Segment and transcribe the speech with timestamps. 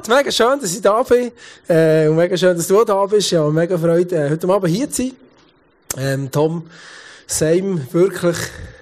[0.00, 1.30] Gut, mega schön, dass ich da bin.
[1.68, 3.32] Äh, und mega schön, dass du da bist.
[3.32, 5.12] Ja, mega Freude, äh, heute Abend hier zu sein.
[5.98, 6.70] Ähm, Tom,
[7.26, 8.38] same, wirklich.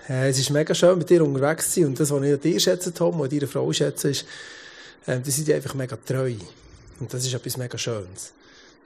[0.09, 1.89] Äh, es ist mega schön, mit dir unterwegs zu sein.
[1.89, 4.27] Und das, was ich an dir schätze, Tom, und deine Frau schätze, ist,
[5.07, 6.35] äh, die sind einfach mega treu.
[7.01, 8.32] Und das ist etwas mega Schönes.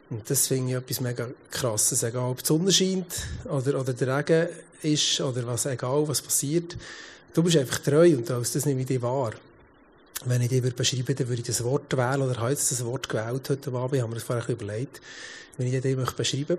[0.08, 2.02] Und das finde ich etwas mega krasses.
[2.02, 3.12] Egal, ob die Sonne scheint,
[3.44, 4.48] oder, oder der Regen
[4.80, 6.78] ist, oder was, egal, was passiert.
[7.34, 9.32] Du bist einfach treu und das nehme ich dir wahr.
[10.24, 12.84] Wenn ich dir beschreiben würde, dann würde ich das Wort wählen, oder habe jetzt das
[12.84, 15.00] Wort gewählt heute Abend, ich habe mir das vorher überlegt,
[15.58, 16.58] wenn ich beschreiben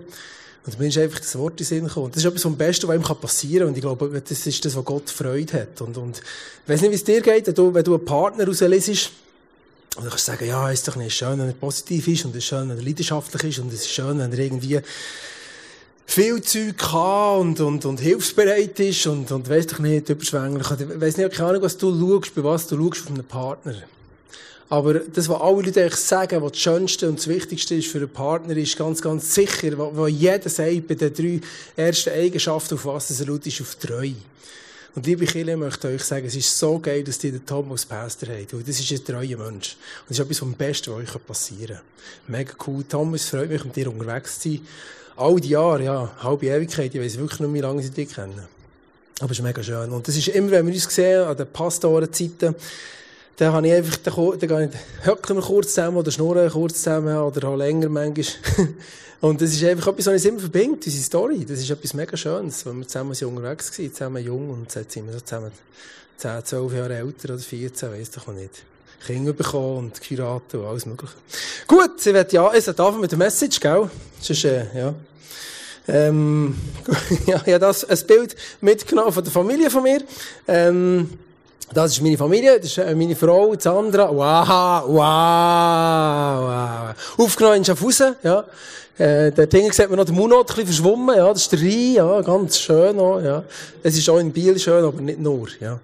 [0.66, 2.10] Und mir ist einfach das Wort in Sinn gekommen.
[2.10, 3.68] Das ist etwas vom Besten, was ihm passieren kann.
[3.68, 5.80] Und ich glaube, das ist das, was Gott Freude hat.
[5.82, 8.46] Und, und ich weiss nicht, wie es dir geht, wenn du, wenn du einen Partner
[8.46, 9.10] rauslesest,
[9.96, 12.30] und dann kannst du sagen, ja, ist doch nicht schön, wenn er positiv ist, und
[12.30, 14.80] es ist schön, wenn er leidenschaftlich ist, und es ist schön, wenn er irgendwie
[16.06, 20.66] viel Zeug kann und, und, und hilfsbereit ist und, und weiss doch nicht, überschwänglich.
[20.70, 23.74] Ich weiss nicht, keine Ahnung, was du schaust, bei was du schaust auf einen Partner.
[24.68, 27.98] Aber das, was alle Leute eigentlich sagen, was das Schönste und das Wichtigste ist für
[27.98, 31.40] einen Partner, ist ganz, ganz sicher, was jeder sagt bei den drei
[31.76, 34.14] ersten Eigenschaften, auf was er schaut, ist auf Treue.
[34.94, 37.84] Und liebe Kinder, möchte euch sagen, es ist so geil, dass ihr den Tom als
[37.84, 38.54] Pastor habt.
[38.54, 39.76] Weil das ist ein treuer Mensch.
[39.76, 42.36] Und das ist etwas vom Besten, was euch passieren kann.
[42.36, 42.84] Mega cool.
[42.88, 44.60] Tom, es freut mich, mit dir unterwegs zu sein
[45.16, 48.42] all die Jahre, ja, halbe Ewigkeit, ich weiß wirklich nicht, wie lange sie dich kennen.
[49.20, 49.90] Aber es ist mega schön.
[49.90, 52.54] Und das ist immer, wenn wir uns sehen, an den Pastorenzeiten,
[53.36, 54.70] dann habe ich einfach, dann, dann
[55.36, 58.26] wir kurz zusammen, oder schnurren kurz zusammen, oder auch länger manchmal.
[59.20, 61.46] Und das ist einfach etwas, was uns immer verbindet, unsere Story.
[61.48, 64.92] Das ist etwas mega Schönes, wenn wir zusammen sind unterwegs waren, zusammen jung, und jetzt
[64.92, 65.50] sind wir so zusammen
[66.18, 68.64] 10, 12 Jahre älter oder 14, weiss doch nicht.
[69.06, 71.12] Kinder bekommen und geheiratet und alles Mögliche.
[71.66, 73.90] Gut, ich werde ja, ich sollte mit der Message, gell?
[74.20, 74.94] Sonst, äh, ja.
[75.86, 76.56] Ähm,
[77.26, 80.02] ja, ich habe das, ein Bild mitgenommen von der Familie von mir.
[80.48, 81.10] Ähm,
[81.72, 84.08] das ist meine Familie, das ist äh, meine Frau, Sandra.
[84.08, 87.24] Wow, wow, wow.
[87.26, 88.44] Aufgenommen in Schaffhausen, ja.
[88.96, 91.28] Äh, der Ding sieht man noch den Munot ein verschwommen, ja.
[91.32, 92.20] Das ist der Rhein, ja.
[92.20, 93.42] Ganz schön auch, ja.
[93.82, 95.80] Es ist auch in Biel schön, aber nicht nur, ja.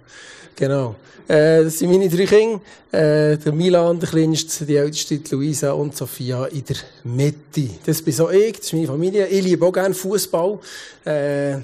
[0.56, 0.94] Genau.
[1.28, 2.60] Äh, das sind meine drei Kinder.
[2.90, 7.70] Äh, der Milan, der Kleinste, die Älteste, die Luisa und Sophia in der Mitte.
[7.86, 9.26] Das bin so ich, das ist meine Familie.
[9.28, 10.58] Ich liebe auch gerne Fußball.
[11.06, 11.58] Äh,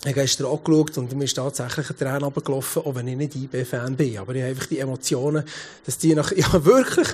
[0.00, 3.16] ich habe gestern auch geschaut und mir ist tatsächlich ein Tränen runtergelaufen, auch wenn ich
[3.16, 4.18] nicht IB-Fan bin.
[4.18, 5.44] Aber ich habe einfach die Emotionen,
[5.84, 7.08] dass die nach, ja, wirklich,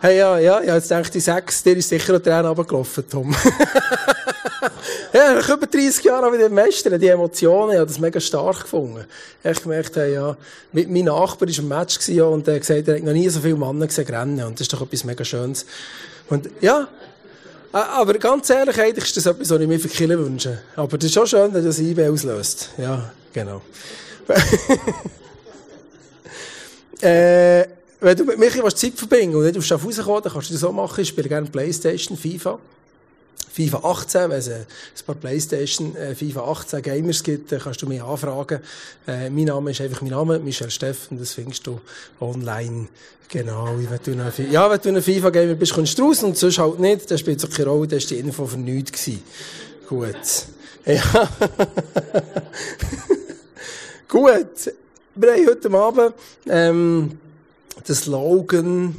[0.00, 3.34] hey, ja, ja, ja, jetzt denke ich, sechs, dir ist sicher ein Tränen runtergelaufen, Tom.
[5.12, 8.20] ja, nach über 30 Jahren habe ich den Meister, die Emotionen, ich habe das mega
[8.20, 9.04] stark gefunden.
[9.42, 10.36] Ich gemerkt, hey, ja,
[10.72, 13.28] mit mein Nachbar war im Match gewesen, und er hat gesagt, er hat noch nie
[13.28, 15.66] so viele Männer gesehen rennen, und das ist doch etwas mega Schönes.
[16.28, 16.88] Und, ja,
[17.72, 20.60] aber ganz ehrlich, eigentlich ist das etwas, was ich mir für Kinder wünsche.
[20.76, 22.70] Aber das ist schon schön, dass das IB auslöst.
[22.78, 23.62] Ja, genau.
[27.00, 27.64] äh,
[28.00, 30.60] wenn du mit Michi Zeit verbringen und nicht auf Schaffhausen kommen, dann kannst du das
[30.60, 31.00] so machen.
[31.00, 32.60] Ich spiele gerne Playstation, FIFA.
[33.54, 34.66] FIFA 18, wenn es ein
[35.06, 38.58] paar Playstation äh, FIFA 18 Gamers gibt, dann kannst du mich anfragen.
[39.06, 41.80] Äh, mein Name ist einfach mein Name, Michel Steffen, das findest du
[42.20, 42.88] online.
[43.28, 46.58] Genau, wenn du eine, ja, wenn du ein FIFA-Gamer bist, kommst du raus und sonst
[46.58, 49.22] halt nicht, dann spielt es keine Rolle, dann ist die Info für nichts gewesen.
[49.88, 50.16] Gut.
[50.86, 51.00] Ja.
[54.06, 54.74] Gut.
[55.14, 56.14] Wir haben heute Abend
[56.46, 57.18] ähm,
[57.88, 58.94] den Slogan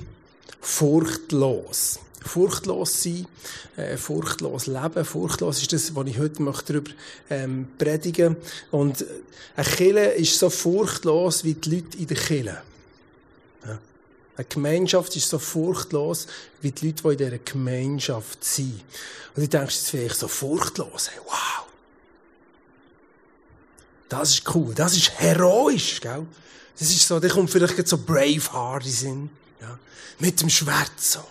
[0.61, 3.27] «Furchtlos» furchtlos sein,
[3.77, 5.05] äh, furchtlos leben.
[5.05, 6.91] Furchtlos ist das, was ich heute möchte darüber
[7.29, 8.35] ähm, predigen
[8.71, 9.05] Und
[9.55, 12.61] eine Kille ist so furchtlos wie die Leute in der Kille.
[13.65, 13.79] Ja.
[14.37, 16.27] Eine Gemeinschaft ist so furchtlos
[16.61, 18.83] wie die Leute, die in dieser Gemeinschaft sind.
[19.35, 21.65] Und du denkst jetzt vielleicht so furchtlos, hey, wow.
[24.09, 26.25] Das ist cool, das ist heroisch, gell?
[26.77, 29.29] Das ist so, da kommt vielleicht so Braveheart in Sinn,
[29.61, 29.79] ja?
[30.19, 31.23] Mit dem Schwert so.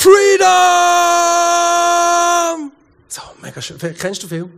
[0.00, 0.48] Freedom!
[3.06, 3.76] So, mega schön.
[3.98, 4.50] Kennst du Film?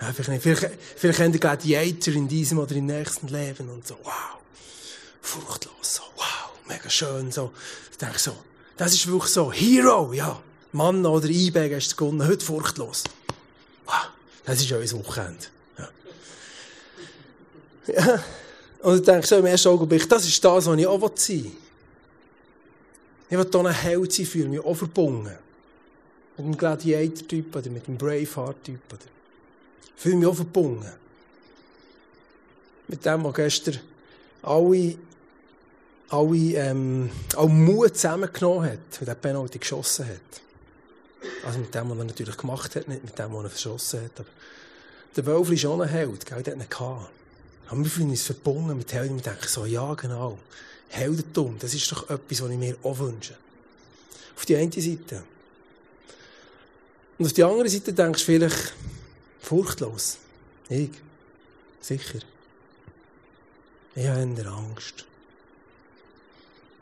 [0.00, 0.42] Ja, vielleicht nicht.
[0.42, 4.12] Vielleicht, vielleicht kennt ihr Gladiator in diesem oder im nächsten Leben und so, wow.
[5.20, 7.50] Furchtlos, so, wow, mega schön, so.
[7.90, 8.36] Ich denke so,
[8.76, 10.40] das ist wirklich so, Hero, ja.
[10.70, 13.02] Mann oder eBay du gewonnen, heute furchtlos.
[13.86, 14.10] Wow,
[14.44, 15.46] das ist ja unser Wochenende.
[15.78, 15.88] Ja.
[17.92, 18.22] ja.
[18.82, 21.65] Und ich denke so im ersten Augenblick, das ist das, was ich auch sein will.
[23.28, 25.36] Ich will hier ein Held sein, fühle mich auch verbunden.
[26.36, 28.80] Mit dem Gladiator-Typ oder mit dem Braveheart-Typ.
[29.96, 30.92] Ich fühle mich auch verbunden.
[32.88, 33.80] Mit dem, was gestern
[34.42, 34.96] alle,
[36.08, 40.42] alle, ähm, auch Mut zusammengenommen hat der Penalty geschossen hat.
[41.44, 44.20] Also mit dem, was er natürlich gemacht hat, nicht mit dem, was er verschossen hat.
[44.20, 44.28] Aber
[45.16, 46.42] der Wölfli ist auch ein Held, gell?
[46.42, 47.10] der hat ihn gehabt.
[47.68, 50.38] Aber wir fühlen uns verbunden mit Helden und denken so, ja, genau.
[50.88, 53.36] Heldentum, das ist doch etwas, was ich mir auch wünsche.
[54.36, 55.24] Auf die eine Seite.
[57.18, 58.74] Und auf die andere Seite denkst du vielleicht,
[59.40, 60.18] furchtlos.
[60.68, 60.90] Ich.
[61.80, 62.18] Sicher.
[63.94, 65.06] Ich habe eher Angst.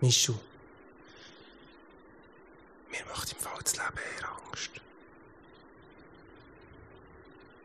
[0.01, 0.35] Michu.
[2.91, 4.71] Mir macht im Fall das Leben eher Angst.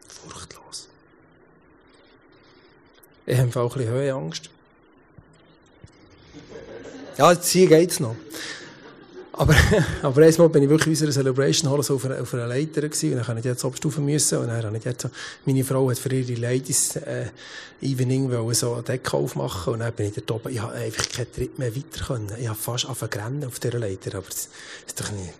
[0.07, 0.89] Furchtlos.
[3.25, 4.49] Ich habe im Fall ein bisschen Höhenangst.
[7.17, 8.15] Ja, jetzt hier geht's noch.
[9.39, 9.55] Aber,
[10.01, 12.81] aber einmal bin ich wirklich in unserer Celebration Hall so auf einer, auf einer Leiter
[12.81, 15.09] gewesen, und dann konnte ich jetzt abstufen müssen, und dann habe ich jetzt so,
[15.45, 17.27] meine Frau hat für ihre Ladies, äh,
[17.81, 21.07] Evening wollen so eine Decke aufmachen, und dann bin ich dort oben, ich habe einfach
[21.07, 22.31] keinen Tritt mehr weiter können.
[22.37, 24.49] Ich habe fast angefangen auf dieser Leiter, aber das
[24.85, 25.33] ist doch nicht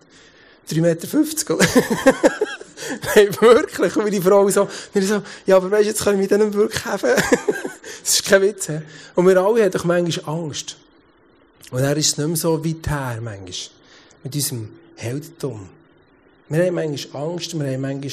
[0.69, 1.68] 3,50 Meter, oder?
[3.15, 3.95] Nein, wirklich.
[3.95, 6.86] Und meine Frau so, wir so, ja, aber weisst, jetzt kann ich mit denen wirklich
[6.86, 7.09] helfen.
[8.01, 8.80] das ist kein Witz, he?
[9.15, 10.77] Und wir alle haben doch manchmal Angst.
[11.71, 13.69] Und er ist es nicht mehr so weit her, manchmal
[14.24, 15.69] mit unserem Heldentum.
[16.50, 18.12] Wir haben manchmal Angst, wir haben manchmal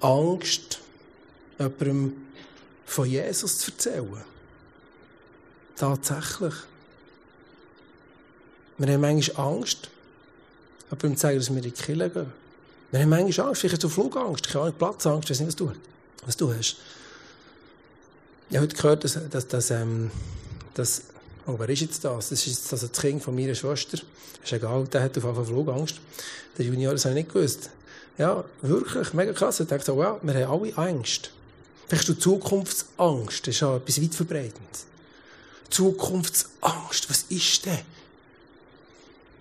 [0.00, 0.80] Angst,
[1.58, 2.12] jemandem
[2.86, 4.24] von Jesus zu erzählen.
[5.76, 6.54] Tatsächlich.
[8.78, 9.90] Wir haben manchmal Angst,
[10.84, 12.47] jemandem zu sagen, dass wir in die Kirche gehen.
[12.90, 15.56] Wir haben manchmal Angst, vielleicht hast du Flugangst, keine Ahnung, Platzangst, ich weiß nicht, was
[15.56, 15.72] du,
[16.24, 16.76] was du hast.
[18.50, 20.10] Ich habe heute gehört, dass, dass, dass, ähm,
[20.74, 21.02] dass
[21.48, 22.28] Oh, wer ist jetzt das?
[22.28, 23.96] Das ist jetzt also das Kind von meiner Schwester.
[24.44, 25.94] Ist egal, der hat auf jeden Fall Flugangst.
[26.58, 27.70] Der Junior, das habe ich nicht gewusst.
[28.18, 29.58] Ja, wirklich, mega krass.
[29.58, 31.30] Ich dachte wow, wir haben alle Angst.
[31.86, 34.68] Vielleicht du Zukunftsangst, das ist ja etwas weit verbreitend.
[35.70, 37.78] Zukunftsangst, was ist denn?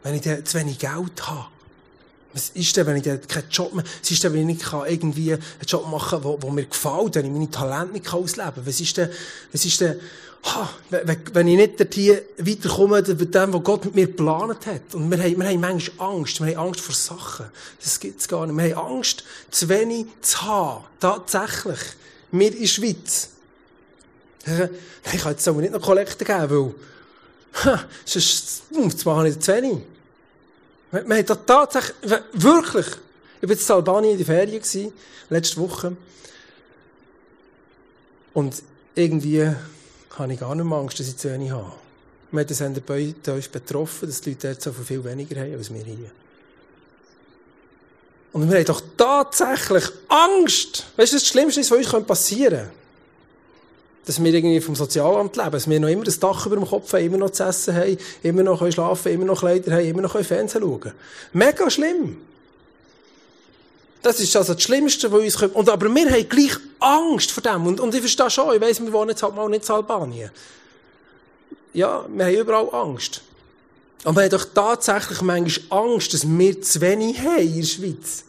[0.03, 1.47] Wenn ich zu wenig Geld habe.
[2.37, 5.41] Was ist denn, wenn ich keinen Job mehr, was ist denn, wenn ich irgendwie einen
[5.65, 8.65] Job machen kann, der mir gefällt, wenn ich meine Talente nicht ausleben kann?
[8.67, 9.09] Was ist denn,
[9.51, 9.99] was ist denn,
[10.43, 10.69] ha,
[11.33, 14.93] wenn ich nicht hier weiterkomme, mit dem, was Gott mit mir geplant hat.
[14.93, 16.39] Und wir haben, wir haben manchmal Angst.
[16.39, 17.47] Wir haben Angst vor Sachen.
[17.83, 18.55] Das gibt's gar nicht.
[18.55, 20.83] Wir haben Angst, zu wenig zu haben.
[20.99, 21.79] Tatsächlich.
[22.29, 23.29] Wir in der Schweiz.
[25.11, 26.75] Ich kann jetzt aber nicht noch Kollekte geben, weil,
[27.65, 29.79] ha, sonst, das mache ich zu wenig.
[30.91, 31.95] Wir, wir haben tatsächlich,
[32.33, 32.87] wirklich,
[33.41, 34.93] ich war in Albanien in der Ferien,
[35.29, 35.95] letzte Woche.
[38.33, 38.61] Und
[38.95, 39.51] irgendwie,
[40.17, 41.71] habe ich gar nicht mehr Angst, dass ich zu wenig habe.
[42.31, 45.73] Wir haben das der uns betroffen, dass die Leute dort so viel weniger haben als
[45.73, 46.11] wir hier.
[48.33, 50.85] Und wir haben doch tatsächlich Angst.
[50.97, 52.71] Weißt du, das Schlimmste was uns passieren könnte?
[54.07, 56.91] Dass wir irgendwie vom Sozialamt leben, dass wir noch immer das Dach über dem Kopf
[56.93, 60.01] haben, immer noch zu essen haben, immer noch schlafen können, immer noch Kleider haben, immer
[60.01, 60.95] noch Fernsehen schauen können.
[61.33, 62.17] Mega schlimm.
[64.01, 65.55] Das ist also das Schlimmste, was uns kommt.
[65.55, 67.67] Und, aber wir haben gleich Angst vor dem.
[67.67, 70.31] Und, und ich verstehe schon, ich weiss, wir wohnen jetzt halt mal nicht in Albanien.
[71.73, 73.21] Ja, wir haben überall Angst.
[74.05, 78.23] Aber wir haben doch tatsächlich manchmal Angst, dass wir zu wenig haben in der Schweiz.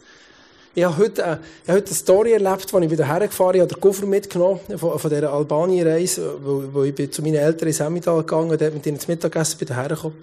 [0.75, 3.61] Ich habe heute, äh, ich habe heute eine Story erlebt, als ich wieder hergefahren bin.
[3.61, 7.35] Ich habe den Koffer mitgenommen von, von dieser Albanien-Reise, wo, wo ich bin zu meinen
[7.35, 10.17] Eltern in Semidal gegangen bin, mit ihnen zum Mittagessen bin hergekommen.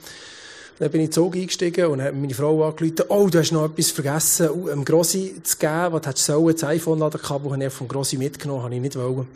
[0.79, 3.51] Dann bin ich in den Zug eingestiegen und habe meine Frau angerufen, oh, du hast
[3.51, 7.65] noch etwas vergessen, uh, einem Grossi zu geben, was hättest du sollen, das iPhone-Ladekabel habe
[7.65, 9.27] ich vom Grossi mitgenommen, habe ich nicht wollen.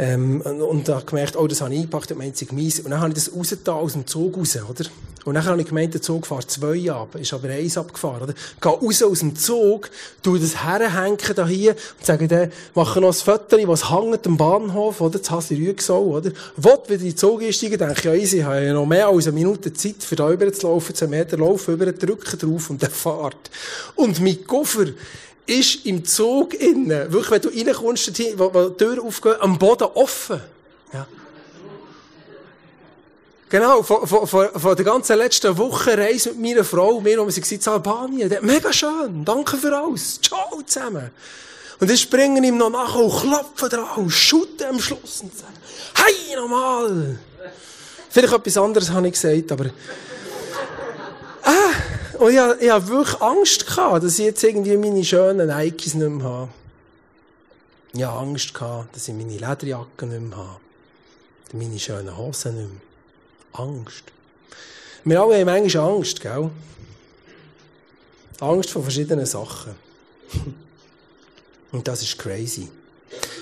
[0.00, 2.78] Ähm, und, und da gemerkt, oh, das habe ich eingepackt, das meint mies.
[2.80, 4.84] Und dann habe ich das rausgetan aus dem Zug raus, oder?
[5.24, 8.34] Und dann habe ich gemeint, der Zug fährt zwei ab, ist aber eins abgefahren, oder?
[8.60, 9.90] Gehe raus aus dem Zug,
[10.22, 14.36] tu das herhängen da hier und sage dann, mache noch ein Foto, was hängt am
[14.36, 15.18] Bahnhof, oder?
[15.18, 16.30] Das hast du Rüegsau, oder?
[16.56, 19.08] Wollt wieder in den Zug einsteigen, denke ich, ja, easy, ich habe ja noch mehr
[19.08, 22.70] als eine Minute Zeit, für da rüber zu laufen, zehn Meter laufen, über drücken drauf
[22.70, 23.50] und dann fahrt.
[23.96, 24.86] Und mein Koffer,
[25.48, 30.40] ist im Zug innen, wirklich, wenn du reinkommst, wo, die Tür aufgeht, am Boden offen.
[30.92, 31.06] Ja.
[33.48, 37.36] Genau, von, von, von der ganzen letzten Woche Reise mit meiner Frau, wir, wo wir
[37.36, 38.36] waren in Albanien.
[38.42, 40.20] Mega schön, danke für alles.
[40.20, 41.10] Ciao zusammen.
[41.80, 45.52] Und ich springe ihm noch nach und klopfe drauf und schaute am Schluss und sage,
[45.94, 47.18] hey, nochmal.
[48.10, 49.66] Vielleicht etwas anderes habe ich gesagt, aber,
[51.44, 51.52] ah,
[52.18, 56.08] und ich, ich hatte wirklich Angst, gehabt, dass ich jetzt irgendwie meine schönen Nikes nicht
[56.08, 56.48] mehr habe.
[57.92, 58.52] Ich hatte Angst,
[58.92, 60.60] dass ich meine Lederjacke nicht mehr habe.
[61.52, 62.80] Meine schönen Hosen nicht mehr.
[63.52, 64.04] Angst.
[65.04, 66.50] Wir alle haben manchmal Angst, gell?
[68.40, 69.74] Angst vor verschiedenen Sachen.
[71.72, 72.68] Und das ist crazy.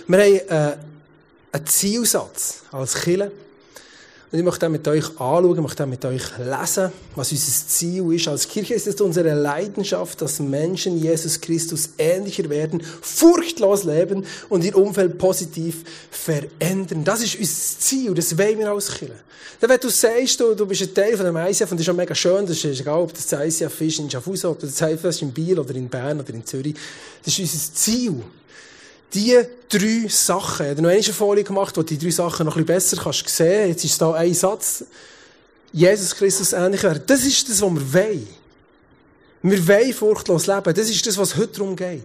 [0.06, 0.76] Wir haben äh,
[1.52, 3.30] einen Zielsatz als Killer.
[4.32, 8.12] Und ich möchte dann mit euch anschauen, möchte dann mit euch lesen, was unser Ziel
[8.12, 8.26] ist.
[8.26, 14.64] Als Kirche ist es unsere Leidenschaft, dass Menschen Jesus Christus ähnlicher werden, furchtlos leben und
[14.64, 17.04] ihr Umfeld positiv verändern.
[17.04, 19.14] Das ist unser Ziel, das wollen wir als Kirche.
[19.60, 21.86] Dann, wenn du sagst, du, du bist ein Teil von dem ICF und das ist
[21.86, 25.04] schon mega schön, das ist egal, ob das ICF ist in Schaffhausen, ob das ICF
[25.04, 26.74] ist in Biel oder in Bern oder in Zürich,
[27.24, 28.22] das ist unser Ziel
[29.16, 32.64] die drei Sachen, ich habe noch eine Folie gemacht, wo die drei Sachen noch ein
[32.64, 33.70] bisschen besser kannst sehen.
[33.70, 34.84] Jetzt ist da ein Satz.
[35.72, 37.02] Jesus Christus ähnlich werden.
[37.06, 38.28] Das ist das, was wir wollen.
[39.42, 40.74] Wir wollen furchtlos leben.
[40.74, 42.02] Das ist das, was heute darum geht.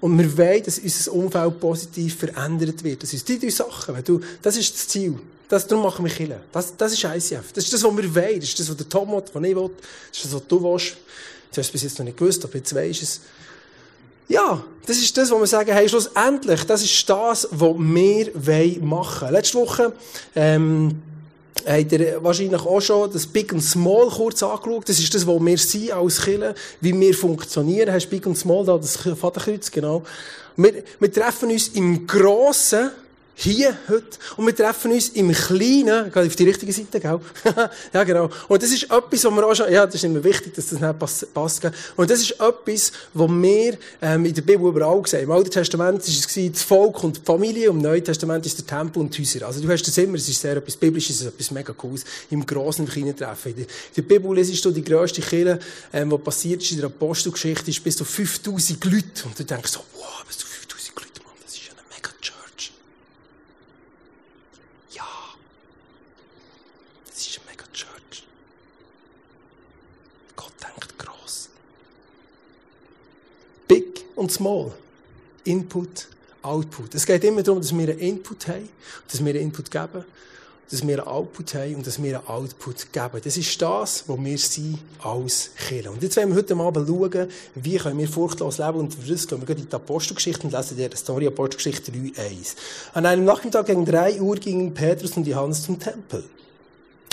[0.00, 3.02] Und wir wollen, dass unser Umfeld positiv verändert wird.
[3.02, 4.04] Das sind die drei Sachen.
[4.04, 5.18] Du, das ist das Ziel.
[5.48, 6.40] Das, darum machen wir Killen.
[6.52, 7.52] Das, das ist ICF.
[7.52, 8.40] Das ist das, was wir wollen.
[8.40, 9.70] Das ist das, was der Tom will, was ich will.
[10.10, 10.96] Das ist das, was du willst.
[11.52, 13.20] Du hast es bis jetzt noch nicht gewusst, aber jetzt weisst es.
[14.28, 19.20] Ja, das ist das, was wir sagen, hey, schlussendlich, das ist das, was wir machen
[19.22, 19.32] wollen.
[19.32, 19.92] Letzte Woche,
[20.34, 21.02] ähm,
[21.66, 24.88] habt ihr wahrscheinlich auch schon das Big and Small kurz angeschaut.
[24.88, 27.92] Das ist das, was wir sind als Killer, wie wir funktionieren.
[27.92, 30.02] Hast Big and Small da, das Vaterkreuz, genau.
[30.56, 32.90] Wir, wir treffen uns im Grossen,
[33.34, 34.18] hier, heute.
[34.36, 37.20] Und wir treffen uns im Kleinen, gerade auf die richtige Seite, gell?
[37.92, 38.30] ja, genau.
[38.48, 40.80] Und das ist etwas, was wir auch schon, ja, das ist immer wichtig, dass das
[40.80, 41.72] nicht passt, gell?
[41.96, 45.24] Und das ist etwas, was wir, ähm, in der Bibel überall sehen.
[45.24, 48.66] Im Alten Testament war es das Volk und die Familie, im Neuen Testament ist der
[48.66, 49.46] Tempel und die Häuser.
[49.46, 52.82] Also du hast das immer, es ist sehr etwas Biblisches, etwas mega Cooles, im Grossen
[52.82, 53.56] und Kleinen treffen.
[53.56, 55.58] In der, Bibel lesest du die grösste Kirche,
[55.92, 59.24] ähm, was passiert ist in der Apostelgeschichte, ist bis zu 5000 Leute.
[59.24, 62.10] Und du denkst so, wow, bis zu 5000 Leute, Mann, das ist ja eine mega
[62.20, 62.72] Church.
[64.92, 65.04] Ja.
[67.10, 68.26] Das ist eine mega Church.
[70.36, 71.48] Gott denkt gross.
[73.68, 74.72] Big und small.
[75.44, 76.08] Input,
[76.42, 76.94] Output.
[76.94, 78.68] Es geht immer darum, dass wir einen Input haben,
[79.10, 80.04] dass wir einen Input geben,
[80.70, 83.20] dass wir einen Output haben und dass wir einen Output geben.
[83.22, 85.90] Das ist das, was wir sind als Kirche.
[85.90, 88.78] Und jetzt wollen wir heute Abend schauen, wie können wir furchtlos leben.
[88.78, 92.56] Und für das gehen wir in die Apostelgeschichte und lesen die Story Apostelgeschichte 3.1.
[92.94, 96.24] An einem Nachmittag gegen 3 Uhr gingen Petrus und Johannes zum Tempel.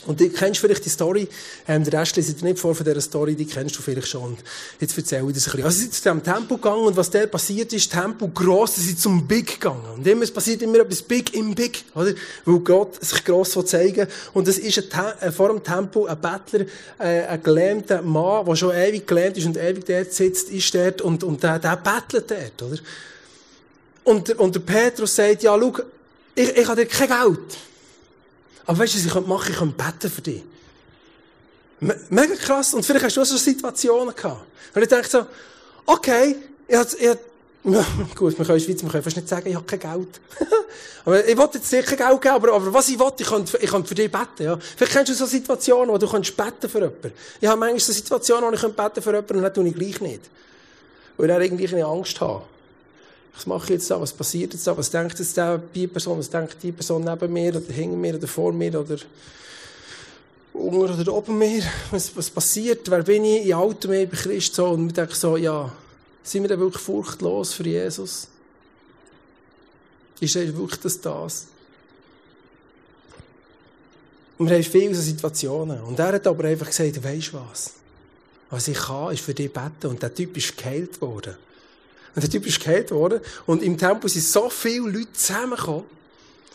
[0.07, 1.27] Und du kennst vielleicht die Story,
[1.67, 4.35] ähm, der Rest lese dir nicht vor von dieser Story, die kennst du vielleicht schon.
[4.79, 5.63] Jetzt erzähle ich das ein bisschen.
[5.63, 8.81] Also sie sind zu diesem Tempo gegangen und was der passiert ist, Tempo gross, sie
[8.81, 9.85] sind zum Big gegangen.
[9.97, 12.13] Und immer, es passiert immer etwas Big im Big, oder?
[12.45, 14.07] Weil Gott sich gross will zeigen.
[14.33, 16.65] Und es ist ein Te äh, vor dem Tempo ein Bettler,
[16.97, 21.01] äh, ein gelähmter Mann, der schon ewig gelähmt ist und ewig dort sitzt, ist dort
[21.01, 22.81] und, und der, der bettelt dort, oder?
[24.03, 25.73] Und, der- und der Petrus sagt, ja, schau,
[26.33, 27.57] ich, ich habe dir kein Geld.
[28.71, 29.51] Aber weißt du, was ich könnte machen?
[29.51, 30.43] Ich könnte beten für dich.
[31.81, 32.73] Me mega krass.
[32.73, 34.45] Und vielleicht hast du auch so Situationen gehabt.
[34.73, 35.25] Und ich denke so,
[35.85, 36.37] okay,
[36.69, 37.17] ich hab, ich
[37.65, 37.85] ja,
[38.15, 40.21] gut, wir können in der Schweiz, wir können fast nicht sagen, ich habe kein Geld.
[41.05, 43.69] aber ich wollte jetzt kein Geld geben, aber, aber was ich will, ich könnte, ich
[43.69, 44.57] könnte für dich beten, ja.
[44.57, 47.11] Vielleicht kennst du so Situationen, wo du kannst beten für jemanden.
[47.41, 49.75] Ich habe manchmal so Situationen, wo ich könnte beten für jemanden und dann tue ich
[49.75, 50.21] gleich nicht.
[51.17, 52.43] Weil ich dann irgendwie eine Angst habe.
[53.33, 53.99] Was mache ich jetzt da?
[53.99, 54.77] Was passiert jetzt da?
[54.77, 56.19] Was denkt jetzt da die Person?
[56.19, 58.97] Was denkt die Person neben mir oder hinter mir oder vor mir oder
[60.53, 61.63] unter oder oben mir?
[61.91, 62.89] Was, was passiert?
[62.89, 63.47] Wer bin ich?
[63.47, 65.71] Ich halte mich bei Christ so und ich denke so, ja,
[66.23, 68.27] sind wir denn wirklich furchtlos für Jesus?
[70.19, 71.47] Ist er wirklich das das?
[74.37, 75.81] Wir haben viele Situationen.
[75.81, 77.73] Und er hat aber einfach gesagt, weisst was?
[78.49, 79.87] Was ich kann, ist für dich beten.
[79.87, 81.35] Und der Typ ist geheilt worden.
[82.15, 83.21] Und der Typ ist geheilt worden.
[83.45, 85.85] Und im Tempo sind so viele Leute zusammengekommen.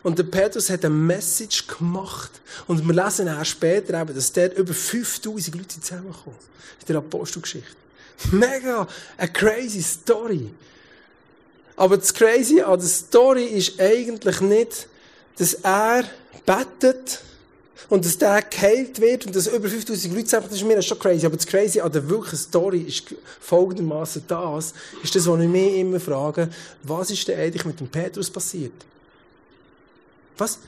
[0.03, 2.31] Und der Petrus hat eine Message gemacht.
[2.67, 6.37] Und wir lesen auch später eben, dass dort über 5000 Leute zusammenkommen.
[6.81, 7.75] In der Apostelgeschichte.
[8.31, 8.87] Mega,
[9.17, 10.51] eine crazy Story.
[11.77, 14.89] Aber das Crazy an der Story ist eigentlich nicht,
[15.37, 16.05] dass er
[16.47, 17.21] betet
[17.89, 20.51] und dass der geheilt wird und dass über 5000 Leute zusammenkommen.
[20.51, 21.27] Das ist mir schon crazy.
[21.27, 25.77] Aber das Crazy an der wirklichen Story ist folgendermaßen das, ist das, was ich mich
[25.77, 26.49] immer frage,
[26.83, 28.73] was ist denn eigentlich mit dem Petrus passiert?
[30.39, 30.59] Was,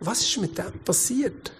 [0.00, 1.52] was ist mit dem passiert?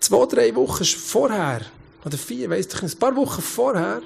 [0.00, 1.62] Zwei, drei Wochen vorher,
[2.04, 4.02] oder vier, weiss ich ein paar Wochen vorher,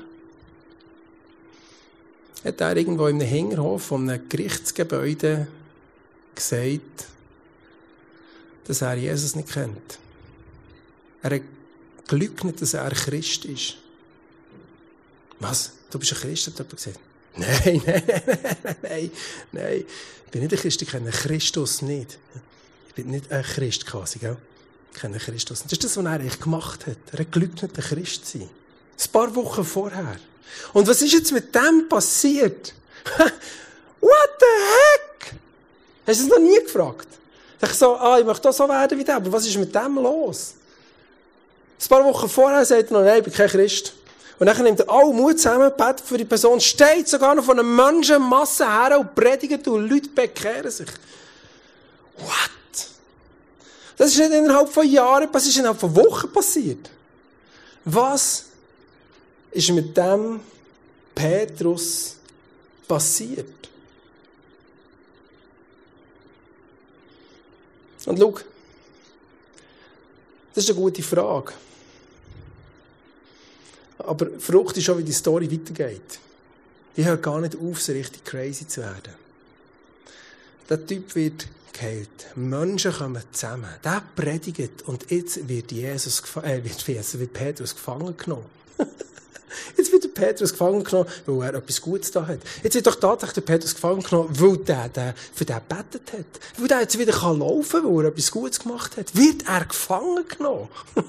[2.45, 5.49] hat er irgendwo in einem Hinterhof von einem Gerichtsgebäude
[6.35, 7.07] gesagt,
[8.67, 9.99] dass er Jesus nicht kennt.
[11.23, 11.43] Er hat
[12.09, 13.77] geleugnet, dass er Christ ist.
[15.41, 15.73] Was?
[15.91, 17.01] Du bist ein Christ, hat jemand gesagt.
[17.39, 19.11] Nein, nein, nein, nein,
[19.53, 19.85] nein.
[20.25, 22.19] Ich bin nicht ein Christ, ich kenne Christus nicht.
[22.89, 24.39] Ich bin nicht ein Christ quasi, gell?
[24.95, 25.71] Ich kenne Christus nicht.
[25.71, 26.97] Das ist das, was er eigentlich gemacht hat.
[27.13, 28.49] Er hat geleugnet, ein Christ zu sein.
[28.49, 30.17] Ein paar Wochen vorher.
[30.73, 32.73] Und was ist jetzt mit dem passiert?
[34.01, 35.35] What the heck?
[36.07, 37.09] Hast du es noch nie gefragt?
[37.67, 39.97] Ich so, ah, ich möchte auch so werden wie der, aber was ist mit dem
[39.97, 40.55] los?
[41.81, 43.93] Ein paar Wochen vorher sagt er noch, nein, ich bin kein Christ.
[44.39, 47.59] Und dann nimmt er alle Mut zusammen, betet für die Person, steht sogar noch von
[47.59, 50.89] einer Menschenmasse her und predigt und Leute bekehren sich.
[52.19, 52.51] What?
[53.97, 56.91] Das ist nicht innerhalb von Jahren das ist innerhalb von Wochen passiert.
[57.85, 58.45] Was
[59.51, 60.41] ist mit dem
[61.15, 62.17] Petrus
[62.87, 63.56] passiert?
[68.07, 68.35] Und schau,
[70.55, 71.53] das ist eine gute Frage.
[73.99, 76.19] Aber Frucht ist schon, wie die Story weitergeht.
[76.95, 79.13] Ich höre gar nicht auf, so richtig crazy zu werden.
[80.71, 82.37] Der Typ wird geheilt.
[82.37, 83.69] Menschen kommen zusammen.
[83.85, 88.47] Der predigt und jetzt wird Jesus, äh, wird, Jesus, wird Petrus gefangen genommen.
[89.77, 92.41] Jetzt wird Petrus gefangen genommen, weil er etwas Gutes da hat.
[92.63, 96.41] Jetzt wird doch tatsächlich der Petrus gefangen genommen, weil der, der für den betet hat.
[96.59, 99.15] Weil der jetzt wieder kann laufen kann, weil er etwas Gutes gemacht hat.
[99.15, 100.69] Wird er gefangen genommen.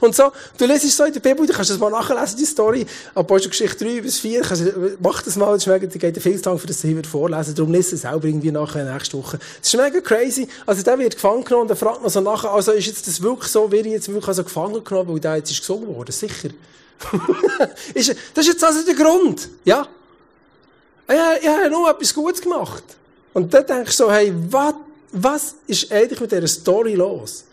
[0.00, 2.86] Und so, du lesest so in der Bibel, du kannst das mal nachlesen, die Story,
[3.14, 4.64] Apostelgeschichte 3 bis 4, kannst,
[5.00, 7.72] mach das mal, das mega, da geht viel zu lang, für das hier vorlesen, darum
[7.72, 9.38] lese es selber irgendwie nachher nächste Woche.
[9.60, 12.50] Das ist mega crazy, also der wird gefangen genommen und er fragt noch so nachher,
[12.50, 15.50] also ist jetzt das wirklich so, wird jetzt wirklich also gefangen genommen, weil der jetzt
[15.50, 16.50] ist gesungen worden, sicher.
[17.94, 19.86] ist, das ist jetzt also der Grund, ja?
[21.08, 22.84] Ja, ich habe nur etwas Gutes gemacht.
[23.32, 24.74] Und dann denkst du so, hey, was,
[25.12, 27.44] was ist eigentlich mit dieser Story los?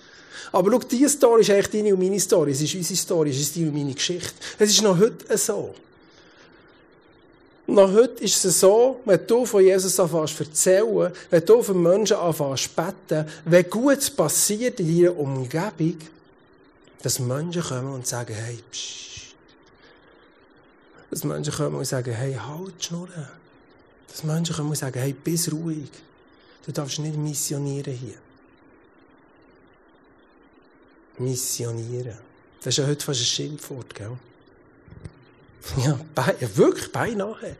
[0.51, 2.51] Aber schau, diese Story ist eigentlich deine und meine Story.
[2.51, 4.33] Es ist unsere Story, es ist deine und meine Geschichte.
[4.57, 5.73] Es ist noch heute so.
[7.67, 12.15] Noch heute ist es so, wenn du von Jesus anfängst erzählen, wenn du von Menschen
[12.15, 15.97] anfängst beten, wenn Gutes passiert in deiner Umgebung,
[17.03, 19.06] dass Menschen kommen und sagen, hey, psch.
[21.09, 23.27] Dass Menschen kommen und sagen, hey, halt Schnurren.
[24.07, 25.89] Dass Menschen kommen und sagen, hey, bist ruhig.
[26.65, 28.17] Du darfst nicht missionieren hier.
[31.17, 32.17] Missionieren.
[32.59, 34.17] Das ist ja heute fast ein Schimpfwort, gell?
[35.77, 37.55] Ja, bei, wirklich, beinahe.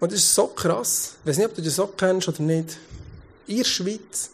[0.00, 1.14] Und das ist so krass.
[1.20, 2.76] Ich weiß nicht, ob du das so kennst oder nicht.
[3.46, 4.30] In Schweiz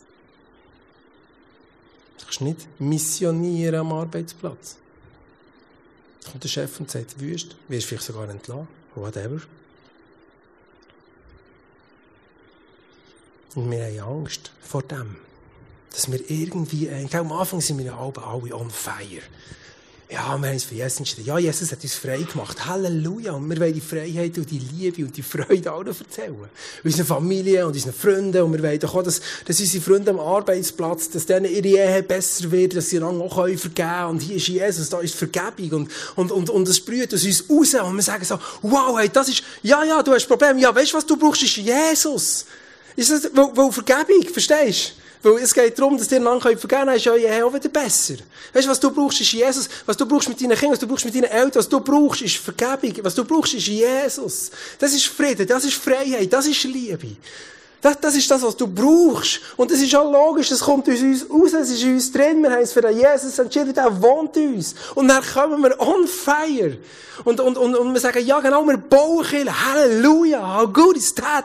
[2.18, 4.76] du kannst nicht missionieren am Arbeitsplatz.
[6.24, 9.40] Kommt der Chef und sagt, wüst, wirst vielleicht sogar entlassen, whatever.
[13.54, 15.16] Und wir haben Angst vor dem
[15.90, 19.22] dass wir irgendwie, äh, am Anfang sind wir alle on fire.
[20.10, 21.26] Ja, wir haben uns für Jesus entschieden.
[21.26, 22.64] Ja, Jesus hat uns frei gemacht.
[22.64, 23.32] Halleluja.
[23.32, 26.34] Und wir wollen die Freiheit und die Liebe und die Freude allen erzählen.
[26.82, 28.40] Unseren Familien und unseren Freunden.
[28.40, 32.02] Und wir wollen doch auch, dass, dass unsere Freunde am Arbeitsplatz, dass denen ihre Ehe
[32.02, 34.06] besser wird, dass sie dann auch vergeben können.
[34.06, 35.70] Und hier ist Jesus, da ist Vergebung.
[35.70, 37.44] Und, und, und, und es sprüht aus uns
[37.74, 37.74] raus.
[37.74, 40.56] Und wir sagen so, wow, hey, das ist, ja, ja, du hast ein Problem.
[40.56, 42.46] Ja, weißt du, was du brauchst, ist Jesus.
[42.96, 44.97] Ist das, weil, weil Vergebung, verstehst du?
[45.22, 47.68] Weil es geht darum, dass dir einander vergeben können, dann ist euer Herr auch wieder
[47.68, 48.14] besser.
[48.52, 49.68] Weißt du, was du brauchst, ist Jesus.
[49.84, 52.22] Was du brauchst mit deinen Kindern, was du brauchst mit deinen Eltern, was du brauchst,
[52.22, 53.04] ist Vergebung.
[53.04, 54.50] Was du brauchst, ist Jesus.
[54.78, 57.16] Das ist Frieden, das ist Freiheit, das ist Liebe.
[57.80, 59.40] Das, das ist das, was du brauchst.
[59.56, 62.50] Und das ist auch logisch, das kommt aus uns raus, es ist uns drin, wir
[62.50, 64.74] haben es für den Jesus entschieden, der wohnt uns.
[64.96, 66.76] Und dann kommen wir on fire.
[67.24, 71.44] Und, und, und, und wir sagen, ja genau, wir bauen Halleluja, how good is that?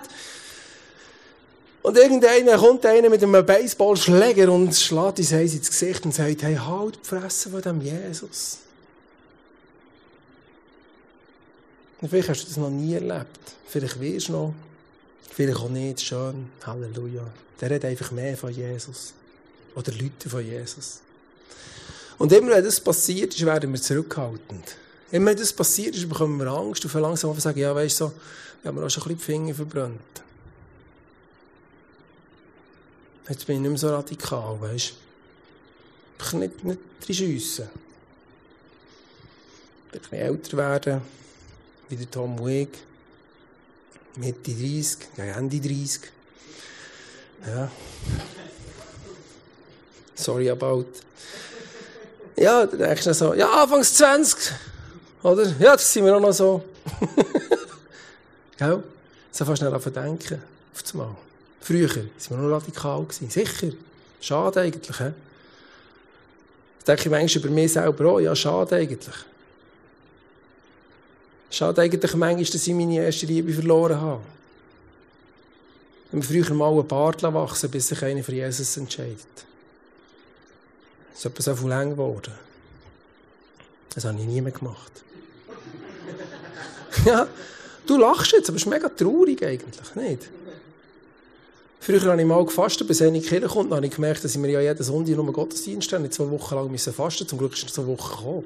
[1.84, 6.42] Und irgendeiner kommt einer mit einem Baseballschläger und schlägt uns eins ins Gesicht und sagt,
[6.42, 8.60] hey, halt die Fresse von dem Jesus.
[12.00, 13.28] Und vielleicht hast du das noch nie erlebt.
[13.68, 14.54] Vielleicht wirst du noch.
[15.30, 16.00] Vielleicht auch nicht.
[16.00, 16.50] Schön.
[16.66, 17.26] Halleluja.
[17.60, 19.14] Der redet einfach mehr von Jesus.
[19.76, 21.02] Oder Leute von Jesus.
[22.18, 24.78] Und immer wenn das passiert ist, werden wir zurückhaltend.
[25.12, 28.14] Immer wenn das passiert ist, bekommen wir Angst und langsam sagen, ja, weißt du, so,
[28.62, 30.24] wir haben auch schon ein bisschen die Finger verbrannt.
[33.30, 34.94] Jetzt bin ich nicht mehr so radikal, weißt
[36.20, 36.26] du?
[36.26, 37.70] Ich nicht, nicht reinschiessen.
[39.92, 41.02] Ein bisschen älter werden,
[41.90, 42.80] wie der Tom Wick.
[44.16, 46.02] Mitte 30, ja, Ende 30.
[47.48, 47.72] Ja.
[50.16, 50.86] Sorry about.
[52.36, 54.54] Ja, dann denkst du so, ja, Anfangs 20.
[55.24, 55.48] Oder?
[55.60, 56.64] Ja, das sind wir auch noch so.
[58.58, 58.84] Gell?
[59.32, 60.42] So fast schnell denken.
[60.74, 61.16] Auf das Mal.
[61.64, 63.08] Früher waren wir nur radikal.
[63.10, 63.70] Sicher.
[64.20, 64.98] Schade eigentlich.
[64.98, 65.12] He?
[66.80, 68.20] Das denke ich manchmal über mich selber auch.
[68.20, 69.16] Ja, schade eigentlich.
[71.50, 74.22] Schade eigentlich manchmal, dass ich meine erste Liebe verloren habe.
[76.12, 79.26] Wenn wir früher mal einen Bart wachsen bis sich einer für Jesus entscheidet.
[81.12, 82.34] Das ist etwas so viel lang geworden.
[83.96, 84.92] Das habe ich nie mehr gemacht.
[87.06, 87.26] ja,
[87.88, 90.30] du lachst jetzt, aber es ist mega traurig eigentlich, nicht?
[91.84, 94.38] Früher habe ich mal gefastet, bis eine Kirche kommt, dann habe ich gemerkt, dass ich
[94.38, 96.06] mir ja jeden Sonntag nur Gottesdienst habe.
[96.06, 98.44] Ich zwei Wochen lang müssen fasten, zum Glück ist es zwei Wochen gekommen.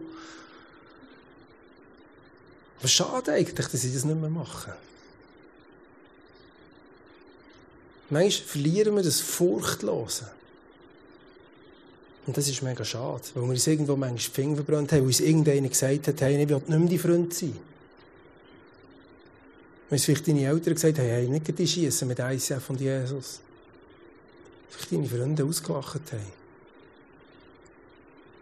[2.80, 4.74] Aber schade eigentlich, dass ich das nicht mehr mache.
[8.10, 10.32] Manchmal verlieren wir das Furchtlose.
[12.26, 15.08] Und das ist mega schade, weil wir uns irgendwo manchmal die Finger verbrannt haben, weil
[15.08, 17.56] uns irgendeiner gesagt hat, hey, ich will nicht mehr dein Freund sein.
[19.90, 23.40] Wenn vielleicht deine Eltern gesagt haben, hey, nicht die schießen mit ICF und Jesus.
[24.70, 26.38] Vielleicht deine Freunde ausgelacht haben.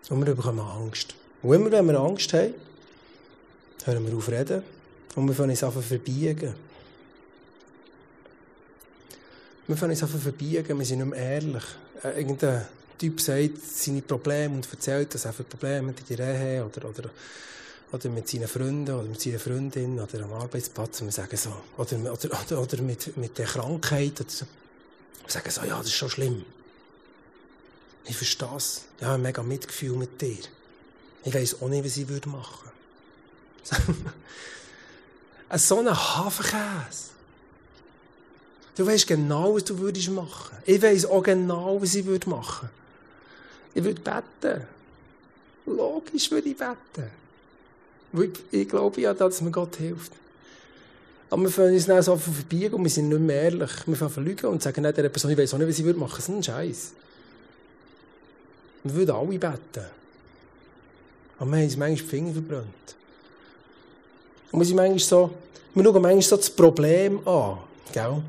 [0.10, 1.16] Und wir bekommen Angst.
[1.42, 2.54] Und immer wenn wir Angst haben,
[3.86, 4.64] hören wir auf reden
[5.16, 6.56] und wir fangen uns an verbiegen.
[9.68, 11.64] Wir fangen uns an verbiegen, wir sind nicht mehr ehrlich.
[12.04, 12.66] Äh, irgendein
[12.98, 17.10] Typ sagt seine Probleme und erzählt, dass er für Probleme mit der Ehe oder, oder,
[17.96, 21.02] oder mit seinen Freunden oder mit seiner Freundin oder am Arbeitsplatz.
[21.02, 24.20] Und wir sagen so, oder, oder, oder, oder mit, mit der Krankheit.
[24.20, 24.46] Oder so.
[25.24, 26.46] Wir sagen so, ja, das ist schon schlimm.
[28.06, 28.84] Ich verstehe es.
[29.00, 30.38] Ich habe ein mega Mitgefühl mit dir.
[31.24, 32.70] Ich weiss auch nicht, was ich würde machen.
[35.56, 37.16] so ein Hafenkäse.
[38.76, 40.58] Du weißt genau, was du würdest machen.
[40.66, 42.70] Ich weiss auch genau, was ich würde machen.
[43.74, 44.68] Ich würde beten.
[45.66, 47.25] Logisch würde ich beten.
[48.52, 50.12] Ich, glaube ja, dass mir Gott hilft.
[51.30, 53.72] Aber wir fangen uns dann so verbiegen und wir sind nicht mehr ehrlich.
[53.86, 56.00] Wir fangen lügen und sagen nicht der Person, ich weiss auch nicht, was ich würde
[56.00, 56.16] machen.
[56.16, 56.92] Das ist ein Scheiß.
[58.84, 59.86] Wir würden alle beten.
[61.40, 62.96] Aber wir haben uns manchmal die Finger verbrannt.
[64.52, 65.32] Und wir sind manchmal so,
[65.74, 67.58] wir schauen manchmal so das Problem an.
[67.92, 68.22] Gell?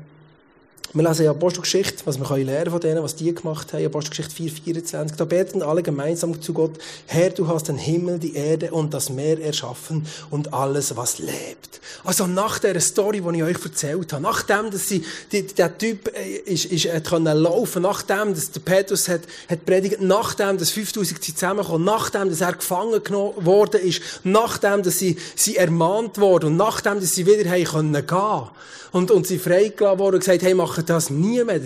[0.93, 3.85] Wir lesen ja Apostelgeschichte, was wir lernen von denen, was die gemacht haben.
[3.85, 5.17] Apostelgeschichte 4, 24.
[5.17, 6.77] Da beten alle gemeinsam zu Gott.
[7.07, 11.81] Herr, du hast den Himmel, die Erde und das Meer erschaffen und alles, was lebt.
[12.05, 16.09] Also nach der Story, die ich euch erzählt habe, nachdem, dass sie, die, der Typ
[16.15, 20.71] äh, ist, ist, hat können laufen, nachdem, dass der Petrus hat, hat predigt, nachdem, dass
[20.71, 26.17] 5000 sie zusammenkommen, nachdem, dass er gefangen genommen worden ist, nachdem, dass sie, sie ermahnt
[26.17, 28.49] wurden und nachdem, dass sie wieder haben können gehen
[28.91, 30.53] und, und sie freigelassen wurden und gesagt, hey,
[30.87, 31.61] machen das nie mehr.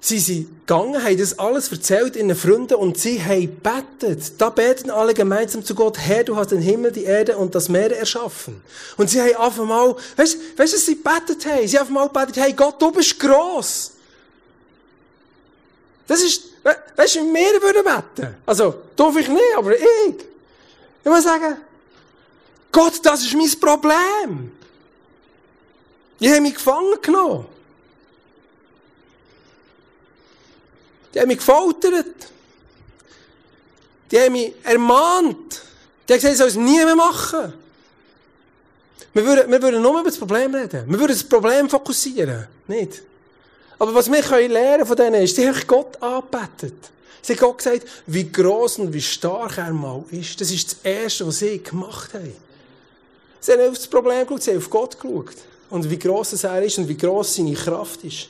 [0.00, 4.40] Sie sind gegangen, haben das alles erzählt ihren Freunden und sie haben betet.
[4.40, 7.68] Da beten alle gemeinsam zu Gott, Herr, du hast den Himmel, die Erde und das
[7.68, 8.62] Meer erschaffen.
[8.96, 11.66] Und sie haben auf einmal, weißt du, was sie betet haben?
[11.66, 13.92] Sie haben auf einmal betet, hey Gott, du bist gross.
[16.06, 18.36] Das ist, weißt du, wir würden beten.
[18.46, 20.14] Also, darf ich nicht, aber ich.
[21.04, 21.56] Ich muss sagen,
[22.70, 24.52] Gott, das ist mein Problem.
[26.20, 27.57] Die haben mich gefangen genommen.
[31.14, 32.06] Die haben mich gefoltert.
[34.10, 35.62] Die haben mich ermahnt.
[36.08, 37.52] Die haben gesagt, ich soll es nie mehr machen.
[39.12, 40.84] Wir würden, wir würden nur über das Problem reden.
[40.86, 42.46] Wir würden das Problem fokussieren.
[42.66, 43.02] Nicht?
[43.78, 46.74] Aber was wir können lernen von denen ist, sie haben Gott angebetet.
[47.22, 50.40] Sie haben Gott gesagt, wie gross und wie stark er mal ist.
[50.40, 52.34] Das ist das Erste, was sie gemacht haben.
[53.40, 55.36] Sie haben auf das Problem geschaut, sie haben auf Gott geschaut.
[55.70, 58.28] Und wie gross er ist und wie gross seine Kraft ist.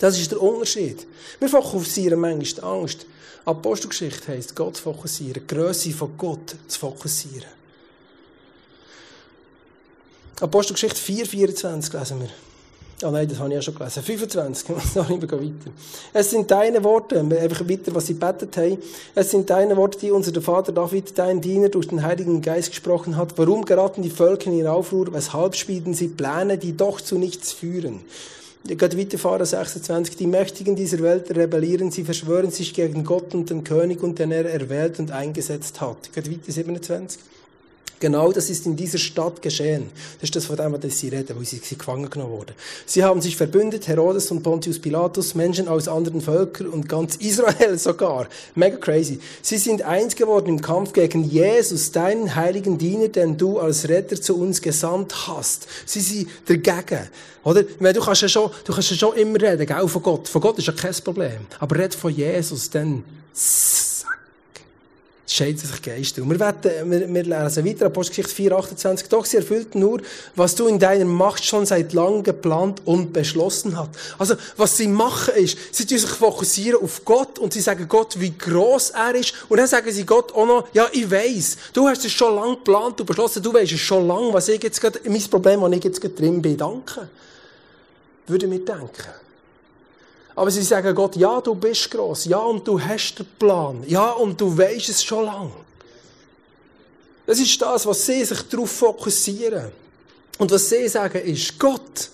[0.00, 1.06] Das ist der Unterschied.
[1.38, 3.06] Wir fokussieren manchmal die Angst.
[3.44, 7.48] Apostelgeschichte heisst, Gott fokussieren, die Grösse von Gott zu fokussieren.
[10.40, 12.30] Apostelgeschichte 4, 24 lesen wir.
[13.02, 14.02] Ah nein, das habe ich ja schon gelesen.
[14.02, 15.70] 25, sorry, wir gehen weiter.
[16.12, 18.78] Es sind deine Worte, einfach weiter, was sie betet haben.
[19.14, 23.16] Es sind deine Worte, die unser Vater David, dein Diener, durch den Heiligen Geist gesprochen
[23.16, 23.36] hat.
[23.38, 25.12] Warum geraten die Völker in Aufruhr?
[25.12, 28.00] Weshalb spielen sie Pläne, die doch zu nichts führen?
[28.66, 30.16] Könnt weiterfahren, 26.
[30.16, 34.32] Die Mächtigen dieser Welt rebellieren, sie verschwören sich gegen Gott und den König und den
[34.32, 36.12] er erwählt und eingesetzt hat.
[36.12, 37.20] Könnt weiter, 27.
[38.00, 39.90] Genau das ist in dieser Stadt geschehen.
[40.14, 42.54] Das ist das, von dem, was sie reden, wo sie, gefangen genommen wurden.
[42.86, 47.78] Sie haben sich verbündet, Herodes und Pontius Pilatus, Menschen aus anderen Völkern und ganz Israel
[47.78, 48.26] sogar.
[48.54, 49.20] Mega crazy.
[49.42, 54.18] Sie sind eins geworden im Kampf gegen Jesus, deinen heiligen Diener, den du als Retter
[54.18, 55.66] zu uns gesandt hast.
[55.84, 57.06] Sie sind dagegen.
[57.44, 57.64] Oder?
[57.64, 60.26] Du kannst ja schon, du kannst ja schon immer reden, gell, von Gott.
[60.26, 61.46] Von Gott ist ja kein Problem.
[61.58, 63.04] Aber red von Jesus, dann,
[65.32, 66.22] scheiden sich Geister.
[66.22, 69.08] Und wir, werden, wir, wir lesen weiter, Apostelgeschichte 4, 28.
[69.08, 70.00] Doch sie erfüllten nur,
[70.34, 73.90] was du in deiner Macht schon seit langem geplant und beschlossen hast.
[74.18, 78.36] Also, was sie machen ist, sie sich fokussieren auf Gott und sie sagen Gott, wie
[78.36, 79.34] groß er ist.
[79.48, 82.56] Und dann sagen sie Gott auch noch, ja, ich weiss, du hast es schon lange
[82.56, 85.72] geplant und beschlossen, du weißt es schon lange, was ich jetzt gerade, mein Problem, was
[85.72, 86.56] ich jetzt gerade drin bin.
[86.56, 87.08] Danke.
[88.26, 89.29] Würde mir denken.
[90.40, 94.12] Aber sie sagen Gott, ja, du bist groß, ja, und du hast den Plan, ja,
[94.12, 95.52] und du weißt es schon lange.
[97.26, 99.70] Das ist das, was sie sich darauf fokussieren.
[100.38, 102.08] Und was sie sagen ist, Gott,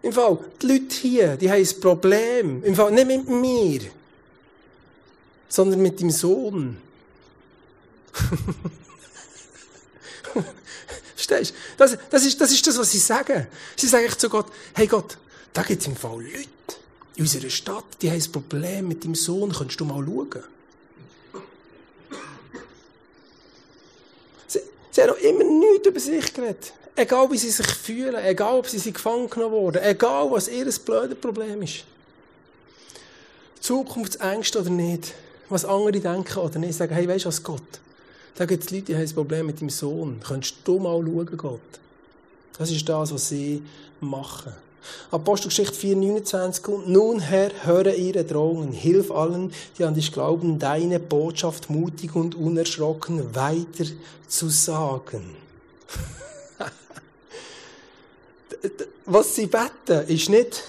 [0.00, 2.64] Im Fall, die Leute hier, die haben ein Problem.
[2.64, 3.80] Im Fall nicht mit mir,
[5.50, 6.78] sondern mit dem Sohn.
[11.14, 11.56] Verstehst du?
[11.76, 13.48] Das, das, ist, das ist das, was sie sagen.
[13.76, 15.18] Sie sagen zu Gott, hey Gott,
[15.52, 16.48] da gibt es im Fall Leute
[17.16, 20.44] in unserer Stadt, die haben ein Problem mit deinem Sohn, kannst du mal schauen?
[24.46, 26.72] Sie, sie haben noch immer nichts über sich geredet.
[26.94, 30.70] Egal wie sie sich fühlen, egal ob sie sich gefangen genommen wurden, egal was ihr
[30.84, 31.84] blödes Problem ist.
[33.60, 35.14] Zukunftsängste oder nicht,
[35.48, 37.80] was andere denken oder nicht, sagen, hey, weißt du was, Gott,
[38.36, 40.20] da gibt es Leute, die haben ein Problem mit deinem Sohn.
[40.26, 41.60] Könntest du mal schauen, Gott?
[42.58, 43.62] Das ist das, was sie
[44.00, 44.52] machen.
[45.10, 46.68] Apostelgeschichte 4, 29.
[46.68, 48.72] Und nun, Herr, höre ihre Drohungen.
[48.72, 53.84] Hilf allen, die an dich glauben, deine Botschaft mutig und unerschrocken weiter
[54.28, 55.36] zu sagen.
[59.06, 60.64] was sie beten, ist nicht,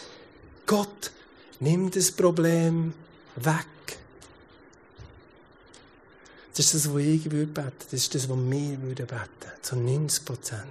[0.65, 1.12] Gott,
[1.60, 2.93] nimm das Problem
[3.36, 3.65] weg.
[6.56, 9.08] Das ist das, was ich beten würde Das ist das, was wir beten würden
[9.62, 10.63] Zu 90 Prozent.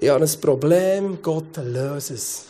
[0.00, 2.44] Ich habe ein Problem, Gott löse es.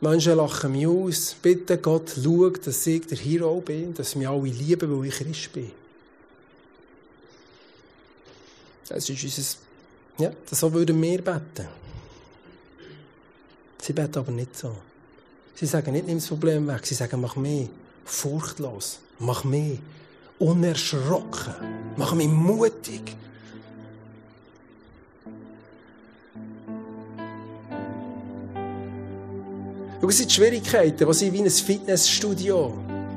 [0.00, 1.36] Menschen lachen mich aus.
[1.42, 5.52] Bitte Gott, schau, dass ich der Hero bin, dass mich alle lieben, weil ich Christ
[5.52, 5.72] bin.
[8.88, 9.58] Das ist unser,
[10.18, 11.68] ja, so würden wir beten.
[13.80, 14.76] Sie beten aber nicht so.
[15.54, 16.86] Sie sagen nicht, nimm das Problem weg.
[16.86, 17.68] Sie sagen, mach mehr
[18.04, 19.00] furchtlos.
[19.18, 19.78] Mach mehr
[20.38, 21.54] unerschrocken.
[21.96, 23.16] Mach mich mutig.
[30.00, 32.72] Schau, es sind die Schwierigkeiten, die sind wie ein Fitnessstudio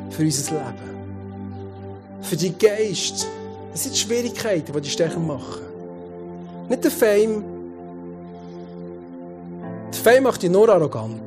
[0.10, 0.94] für unser Leben.
[2.22, 3.28] Für die Geist.
[3.74, 5.62] Es sind die Schwierigkeiten, die die stärker machen.
[6.68, 7.44] Nicht der Fame.
[9.94, 11.22] Der Fame macht dich nur arrogant.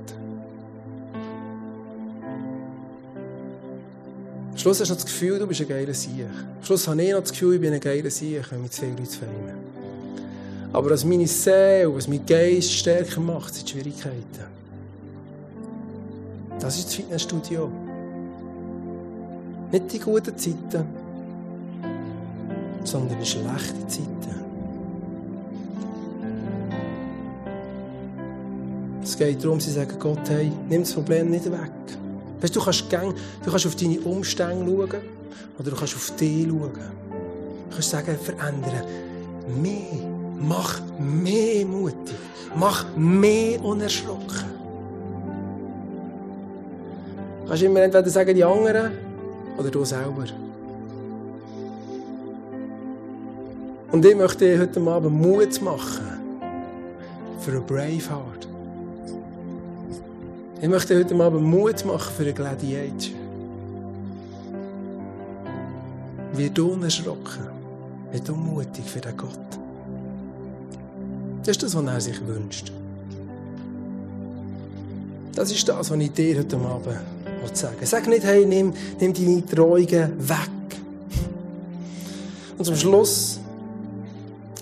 [4.53, 6.27] Am Schluss hast du das Gefühl, du bist ein geiler Sieg.
[6.59, 8.83] Am Schluss habe ich noch das Gefühl, ich bin ein geiler Sieg, wenn mich zu
[8.83, 9.59] viele Leute feiern.
[10.73, 14.66] Aber was meine Seele, was mein Geist stärker macht, sind die Schwierigkeiten.
[16.67, 17.71] Das ist das Fitnessstudio.
[19.71, 20.85] Nicht die guten Zeiten,
[22.83, 24.35] sondern die schlechten Zeiten.
[29.01, 31.71] Es geht darum, sie sagen Gott, hey, nimm das Problem nicht weg.
[32.41, 35.03] Weißt, du, kannst gang, du kannst auf deine Umstände schauen
[35.61, 36.73] oder du kannst auf dich schauen.
[36.73, 38.83] Du kannst sagen, verändern.
[39.63, 40.03] Mehr.
[40.41, 42.17] Mach mehr mutig.
[42.57, 44.56] Mach mehr unerschrocken.
[47.47, 48.93] Kannst immer entweder sagen, die anderen
[49.57, 50.25] oder du selber.
[53.93, 56.07] Und ich möchte dir heute Abend Mut machen
[57.41, 58.49] für einen Braveheart.
[60.61, 63.15] Ich möchte heute Abend Mut machen für einen Gladiator.
[66.33, 67.47] Wird unerschrocken,
[68.11, 69.31] wird unmutig für den Gott.
[71.41, 72.73] Das ist das, was er sich wünscht.
[75.35, 77.16] Das ist das, was ich dir heute Abend
[77.55, 77.77] sagen.
[77.83, 80.51] Sag nicht, hey, nimm, nimm deine Treuungen weg.
[82.57, 83.41] Und zum Schluss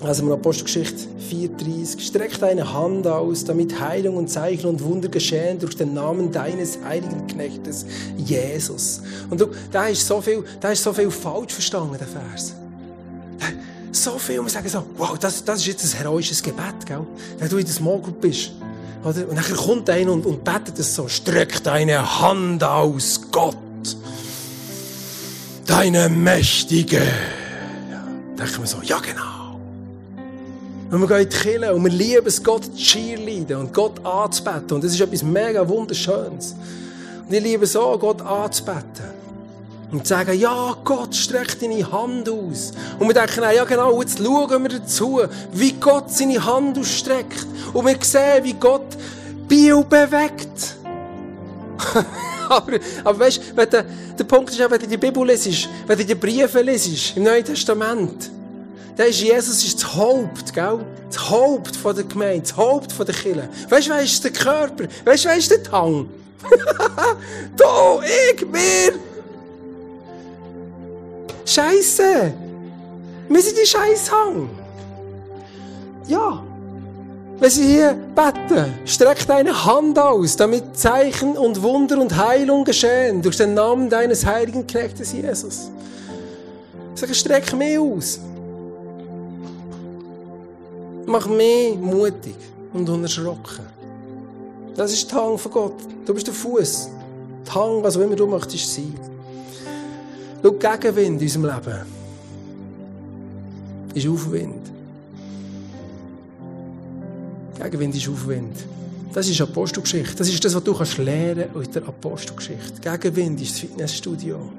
[0.07, 2.01] also in Apostelgeschichte 4,30.
[2.01, 6.79] Streck deine Hand aus, damit Heilung und Zeichen und Wunder geschehen durch den Namen deines
[6.85, 9.01] heiligen Knechtes Jesus.
[9.31, 12.55] Und du, da ist so viel, da ist so viel falsch verstanden, der Vers.
[13.93, 17.07] So viel, wir sagen so, wow, das, das ist jetzt ein heroisches Gebet, gell?
[17.39, 18.53] Wenn du in der Small bist.
[19.05, 19.29] Oder?
[19.29, 23.57] Und dann kommt einer und, und betet es so, streck deine Hand aus, Gott.
[25.67, 27.03] Deine mächtige.
[27.91, 28.05] Ja,
[28.39, 29.59] denken wir so, ja genau.
[30.91, 34.77] Und wir gehen in die und wir lieben es, Gott zu cheerleaden und Gott anzubeten.
[34.77, 36.55] Und das ist etwas mega Wunderschönes.
[37.27, 39.25] Und ich liebe es auch, Gott anzubeten.
[39.91, 42.73] Und sagen, ja, Gott, streck deine Hand aus.
[42.99, 45.21] Und wir denken, ja genau, jetzt schauen wir dazu,
[45.53, 47.47] wie Gott seine Hand ausstreckt.
[47.73, 48.94] Und wir sehen, wie Gott
[49.49, 50.77] Bio bewegt.
[52.49, 56.05] aber, aber weißt du, der, Punkt ist auch, wenn du die Bibel lesest, wenn du
[56.05, 58.31] die Briefe lesest, im Neuen Testament,
[58.97, 60.85] dann ist Jesus ist das Haupt, gell?
[61.09, 63.49] Das Haupt von der Gemeinde, das Haupt von der Kirche.
[63.69, 64.85] Weißt du, der Körper?
[65.05, 66.09] Weißt du, ist der Tang?
[67.57, 67.65] du,
[68.03, 68.93] ich, wir.
[71.45, 72.33] Scheiße.
[73.29, 74.51] Wir sind die Scheißhang.
[76.07, 76.43] Ja.
[77.41, 83.21] Wenn sie hier beten, streck deine Hand aus, damit Zeichen und Wunder und Heilung geschehen
[83.23, 85.71] durch den Namen deines heiligen Knechtes Jesus.
[86.95, 88.21] Sag, streck mich aus.
[91.07, 92.37] Mach mich mutig
[92.73, 93.67] und unerschrocken.
[94.77, 95.75] Das ist die Hang von Gott.
[96.07, 96.89] Du bist der Fuß.
[97.47, 98.99] Die Hang, was auch immer du möchtest sein.
[100.43, 101.87] Schau, Gegenwind in unserem Leben
[103.95, 104.64] ist Aufwind.
[107.63, 108.57] Gegenwind ist Aufwind.
[109.13, 110.17] Das ist Apostelgeschichte.
[110.17, 112.81] Das ist das, was du kannst lernen aus der Apostelgeschichte.
[112.81, 114.51] Gegenwind ist das Fitnessstudio.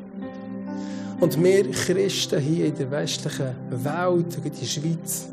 [1.20, 5.28] Und wir Christen hier in der westlichen Welt, in der Schweiz,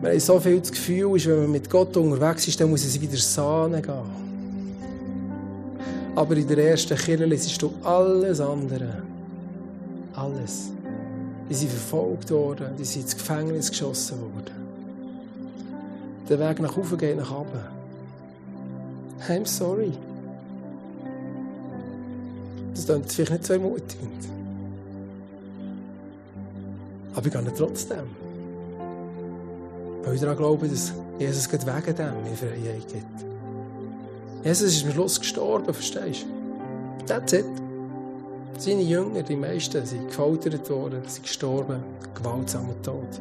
[0.00, 3.00] wir haben so viel das Gefühl, wenn man mit Gott unterwegs ist, dann muss es
[3.00, 4.26] wieder Sahne gehen.
[6.14, 9.02] Aber in der ersten Kirche siehst du alles andere.
[10.14, 10.70] Alles.
[11.48, 14.65] Die sind verfolgt worden, die sind ins Gefängnis geschossen worden.
[16.28, 17.60] Der Weg nach oben geht nach oben.
[19.28, 19.92] I'm sorry.
[22.74, 24.28] Das klingt vielleicht nicht so ermutigend.
[27.14, 28.06] Aber ich gehe trotzdem.
[30.04, 33.24] Weil ich daran glaube, dass Jesus wegen dem mir Freiheit gibt.
[34.44, 37.06] Jesus ist am Schluss gestorben, verstehst du?
[37.06, 37.46] That's it.
[38.58, 41.82] Seine Jünger, die meisten, sind gefoltert worden, sind gestorben,
[42.14, 43.20] gewaltsamer Tod.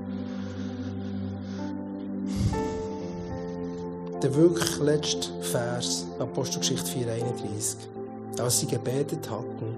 [4.21, 8.41] Der wirklich letzte Vers, Apostelgeschichte 4,31.
[8.41, 9.78] Als sie gebetet hatten,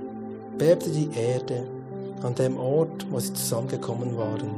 [0.58, 1.68] bebte die Erde
[2.22, 4.50] an dem Ort, wo sie zusammengekommen waren.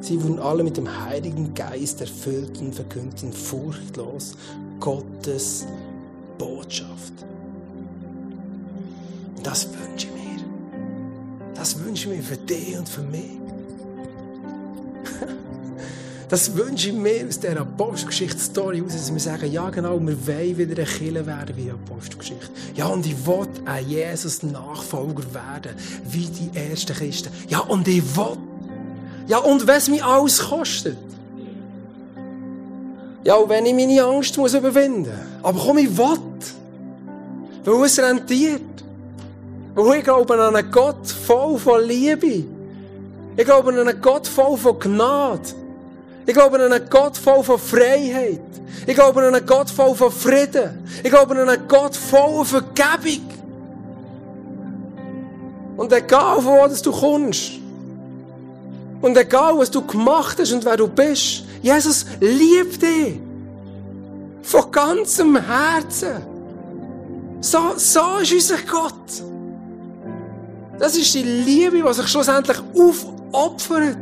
[0.00, 4.34] Sie wurden alle mit dem Heiligen Geist erfüllt und verkündeten furchtlos
[4.80, 5.66] Gottes
[6.38, 7.12] Botschaft.
[9.42, 10.44] Das wünsche ich mir.
[11.54, 13.43] Das wünsche ich mir für dich und für mich.
[16.34, 20.58] Das wünsche ich mir aus dieser Apostelgeschichte-Story aus, dass wir sagen, ja genau, wir wollen
[20.58, 22.48] wieder ein Killer werden wie Apostelgeschichte.
[22.74, 25.76] Ja, und ich will ein Jesus-Nachfolger werden,
[26.10, 27.28] wie die ersten Christen.
[27.46, 28.36] Ja, und ich will.
[29.28, 30.96] Ja, und was mich alles kostet.
[33.22, 35.44] Ja, und wenn ich meine Angst muss überwinden muss.
[35.44, 36.18] Aber komm, ich will.
[37.64, 38.60] Weil es rentiert.
[39.76, 42.42] Weil ich glaube an einen Gott voll von Liebe.
[43.36, 45.62] Ich glaube an einen Gott voll von Gnade.
[46.26, 48.40] Ich glaube an einen Gott voll von Freiheit.
[48.86, 50.86] Ich glaube an einen Gott voll von Frieden.
[51.02, 53.30] Ich glaube an einen Gott voll von Vergebung.
[55.76, 57.52] Und egal, von wo du kommst,
[59.04, 63.20] und egal, was du gemacht hast und wer du bist, Jesus liebt dich.
[64.42, 66.22] Von ganzem Herzen.
[67.40, 69.22] So, so ist unser Gott.
[70.78, 73.98] Das ist die Liebe, die sich schlussendlich aufopfert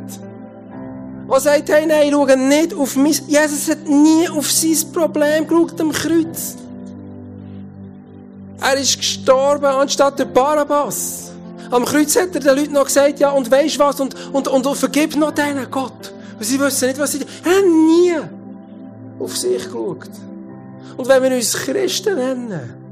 [1.33, 3.23] der sagt, hey, nein, schau nicht auf mich.
[3.27, 6.57] Jesus hat nie auf sein Problem geschaut am Kreuz.
[8.61, 11.33] Er ist gestorben anstatt der Barabbas.
[11.71, 14.67] Am Kreuz hat er den Leuten noch gesagt, ja, und weisst was, und, und, und,
[14.67, 16.13] und vergib noch denen, Gott.
[16.39, 17.29] Und sie wissen nicht, was sie tun.
[17.45, 18.13] Er hat nie
[19.19, 20.11] auf sich geschaut.
[20.97, 22.83] Und wenn wir uns Christen nennen,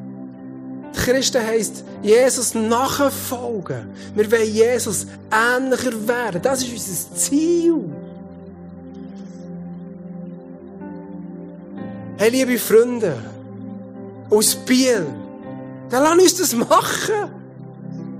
[0.95, 3.91] Christen heisst, Jesus nachfolgen.
[4.15, 6.41] Wir wollen Jesus ähnlicher werden.
[6.43, 7.85] Das ist unser Ziel.
[12.21, 13.17] Hey, liebe Freunde,
[14.29, 15.07] aus Biel,
[15.89, 17.40] dann lass uns das machen.